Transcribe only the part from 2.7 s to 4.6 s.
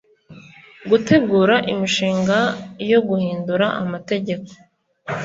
yo guhindura amategeko